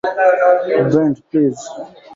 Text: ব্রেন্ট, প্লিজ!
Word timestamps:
ব্রেন্ট, 0.89 1.17
প্লিজ! 1.29 1.57